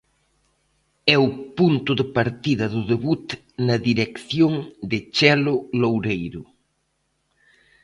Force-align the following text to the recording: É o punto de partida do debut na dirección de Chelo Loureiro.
É 1.15 1.17
o 1.27 1.29
punto 1.57 1.91
de 1.99 2.05
partida 2.17 2.65
do 2.73 2.81
debut 2.91 3.27
na 3.67 3.77
dirección 3.87 4.53
de 4.89 4.97
Chelo 5.15 5.55
Loureiro. 5.81 6.43